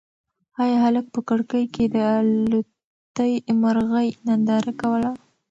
[0.61, 5.11] ایا هلک په کړکۍ کې د الوتی مرغۍ ننداره کوله؟